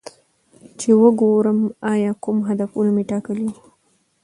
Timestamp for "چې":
0.79-0.89